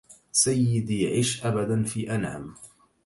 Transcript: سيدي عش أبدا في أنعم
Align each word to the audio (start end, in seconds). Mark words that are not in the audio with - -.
سيدي 0.31 1.17
عش 1.17 1.45
أبدا 1.45 1.83
في 1.83 2.15
أنعم 2.15 2.55